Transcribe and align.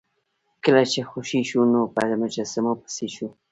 کله 0.63 0.83
چې 0.91 0.99
خوشې 1.09 1.41
شو 1.49 1.61
نو 1.73 1.79
په 1.93 2.01
مجسمو 2.21 2.73
پسې 2.81 3.07
شو. 3.15 3.27